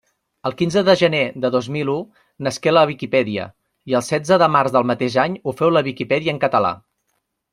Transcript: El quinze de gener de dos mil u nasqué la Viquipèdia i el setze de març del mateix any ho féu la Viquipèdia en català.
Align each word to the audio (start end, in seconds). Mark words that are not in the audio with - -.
El 0.49 0.53
quinze 0.59 0.81
de 0.85 0.93
gener 1.01 1.19
de 1.43 1.51
dos 1.55 1.67
mil 1.75 1.91
u 1.95 1.97
nasqué 2.47 2.73
la 2.73 2.83
Viquipèdia 2.93 3.45
i 3.93 3.97
el 4.01 4.07
setze 4.09 4.41
de 4.45 4.49
març 4.55 4.75
del 4.77 4.89
mateix 4.93 5.19
any 5.27 5.39
ho 5.51 5.55
féu 5.61 5.75
la 5.77 5.87
Viquipèdia 5.91 6.37
en 6.37 6.43
català. 6.47 6.73